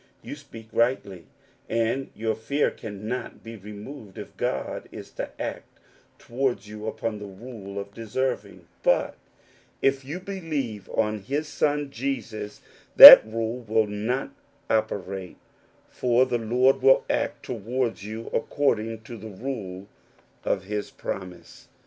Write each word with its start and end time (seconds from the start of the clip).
"You 0.23 0.35
speak 0.35 0.67
rightly, 0.73 1.27
and 1.69 2.09
your 2.15 2.33
fear 2.33 2.71
cannot 2.71 3.43
be 3.43 3.55
removed 3.55 4.17
if 4.17 4.35
God 4.35 4.89
is 4.91 5.11
to 5.11 5.29
act 5.39 5.77
towards 6.17 6.67
you 6.67 6.87
upon 6.87 7.19
the 7.19 7.27
rule 7.27 7.77
of 7.77 7.93
deserving. 7.93 8.65
But 8.81 9.13
if 9.79 9.99
84 9.99 10.15
According 10.17 10.25
to 10.25 10.25
the 10.25 10.25
Promise. 10.25 10.41
you 10.41 10.41
believe 10.41 10.89
on 10.95 11.19
his 11.19 11.47
Son 11.49 11.91
Jesus, 11.91 12.61
that 12.95 13.27
rule 13.27 13.59
will 13.59 13.85
^^ 13.87 14.29
operate, 14.71 15.37
for 15.87 16.25
the 16.25 16.39
Lord 16.39 16.81
will 16.81 17.05
act 17.07 17.43
towards 17.43 18.03
you 18.03 18.23
accordi^^ 18.33 19.03
to 19.03 19.15
the 19.17 19.29
rule 19.29 19.87
of 20.43 20.63
his 20.63 20.89
promise. 20.89 21.67